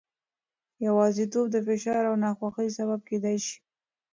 یوازیتوب 0.85 1.45
د 1.51 1.55
فشار 1.67 2.03
او 2.09 2.15
ناخوښۍ 2.23 2.67
سبب 2.77 2.99
کېدای 3.09 3.37
شي. 3.45 3.57